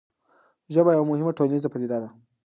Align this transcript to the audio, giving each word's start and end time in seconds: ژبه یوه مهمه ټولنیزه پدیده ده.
ژبه 0.73 0.89
یوه 0.93 1.07
مهمه 1.09 1.31
ټولنیزه 1.37 1.69
پدیده 1.73 1.97
ده. 2.03 2.09